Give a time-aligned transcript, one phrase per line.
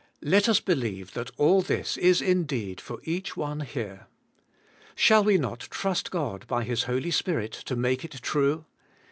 [0.23, 4.07] Let us believe that all this is indeed for each one here.
[4.95, 8.65] Shall we not trust God by His Holy Spirit to make it true?